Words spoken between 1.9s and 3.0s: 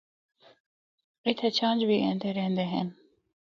ایندے رہندے ہن۔